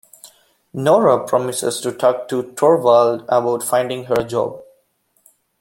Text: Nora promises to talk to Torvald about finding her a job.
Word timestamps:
Nora 0.73 1.27
promises 1.27 1.79
to 1.81 1.91
talk 1.91 2.27
to 2.27 2.53
Torvald 2.53 3.23
about 3.29 3.61
finding 3.61 4.05
her 4.05 4.15
a 4.15 4.23
job. 4.23 4.59